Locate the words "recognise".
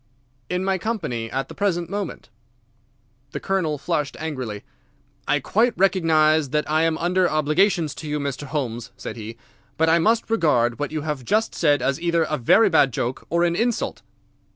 5.77-6.49